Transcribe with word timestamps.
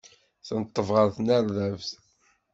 Tenṭeb 0.47 0.87
ɣer 0.95 1.07
tnerdabt. 1.15 1.89